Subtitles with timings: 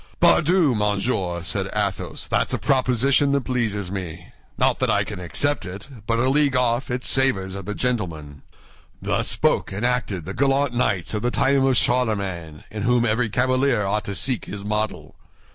[0.19, 5.63] "Pardieu, monsieur!" said Athos, "that's a proposition that pleases me; not that I can accept
[5.63, 8.41] it, but a league off it savors of the gentleman.
[8.99, 13.29] Thus spoke and acted the gallant knights of the time of Charlemagne, in whom every
[13.29, 15.13] cavalier ought to seek his model.